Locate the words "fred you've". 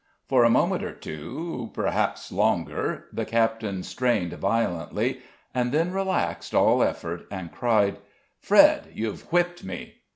8.39-9.31